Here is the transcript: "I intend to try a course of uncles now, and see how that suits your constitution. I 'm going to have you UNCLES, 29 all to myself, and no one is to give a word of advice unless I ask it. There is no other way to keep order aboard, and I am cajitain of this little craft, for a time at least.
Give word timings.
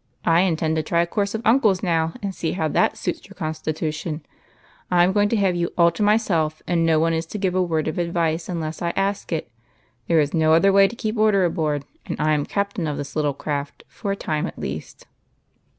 "I 0.36 0.40
intend 0.40 0.76
to 0.76 0.82
try 0.82 1.00
a 1.00 1.06
course 1.06 1.34
of 1.34 1.40
uncles 1.42 1.82
now, 1.82 2.12
and 2.22 2.34
see 2.34 2.52
how 2.52 2.68
that 2.68 2.98
suits 2.98 3.26
your 3.26 3.34
constitution. 3.34 4.20
I 4.90 5.02
'm 5.04 5.14
going 5.14 5.30
to 5.30 5.38
have 5.38 5.56
you 5.56 5.68
UNCLES, 5.68 5.72
29 5.78 5.84
all 5.86 5.90
to 5.92 6.02
myself, 6.02 6.62
and 6.66 6.84
no 6.84 6.98
one 6.98 7.14
is 7.14 7.24
to 7.24 7.38
give 7.38 7.54
a 7.54 7.62
word 7.62 7.88
of 7.88 7.96
advice 7.96 8.50
unless 8.50 8.82
I 8.82 8.90
ask 8.90 9.32
it. 9.32 9.50
There 10.06 10.20
is 10.20 10.34
no 10.34 10.52
other 10.52 10.70
way 10.70 10.86
to 10.86 10.94
keep 10.94 11.16
order 11.16 11.46
aboard, 11.46 11.86
and 12.04 12.20
I 12.20 12.34
am 12.34 12.44
cajitain 12.44 12.86
of 12.90 12.98
this 12.98 13.16
little 13.16 13.32
craft, 13.32 13.84
for 13.88 14.12
a 14.12 14.16
time 14.16 14.46
at 14.46 14.58
least. 14.58 15.06